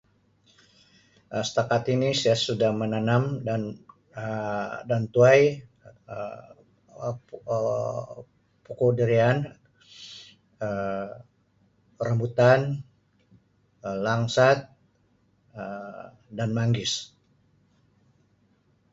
[1.35, 3.61] Um Setakat ini saya sudah menanam dan
[4.17, 5.41] Um dan tuai
[6.09, 8.25] Um Um
[8.65, 9.37] pokok durian
[10.57, 11.21] Um
[12.05, 12.59] rambutan
[13.85, 14.57] Um langsat
[15.61, 16.03] Um
[16.37, 16.93] dan manggis.